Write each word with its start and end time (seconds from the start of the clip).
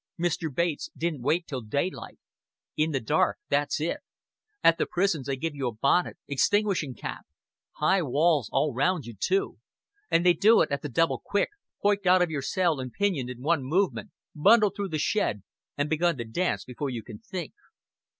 "Mr. 0.19 0.51
Bates 0.51 0.89
didn't 0.97 1.21
wait 1.21 1.45
till 1.45 1.61
daylight. 1.61 2.17
In 2.75 2.89
the 2.89 2.99
dark 2.99 3.37
that's 3.49 3.79
it. 3.79 3.97
At 4.63 4.79
the 4.79 4.87
prisons 4.87 5.27
they 5.27 5.35
give 5.35 5.53
you 5.53 5.67
a 5.67 5.75
bonnet 5.75 6.17
extinguishing 6.27 6.95
cap; 6.95 7.23
high 7.73 8.01
walls 8.01 8.49
all 8.51 8.73
round 8.73 9.05
you 9.05 9.13
too; 9.13 9.59
and 10.09 10.25
they 10.25 10.33
do 10.33 10.61
it 10.61 10.71
at 10.71 10.81
the 10.81 10.89
double 10.89 11.21
quick 11.23 11.49
hoicked 11.83 12.07
out 12.07 12.23
of 12.23 12.31
your 12.31 12.41
cell 12.41 12.79
and 12.79 12.91
pinioned 12.91 13.29
in 13.29 13.43
one 13.43 13.61
movement, 13.63 14.09
bundled 14.33 14.75
through 14.75 14.89
the 14.89 14.97
shed, 14.97 15.43
and 15.77 15.87
begun 15.87 16.17
to 16.17 16.25
dance 16.25 16.65
before 16.65 16.89
you 16.89 17.03
can 17.03 17.19
think. 17.19 17.53